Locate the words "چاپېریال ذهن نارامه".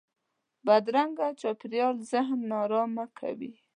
1.41-3.05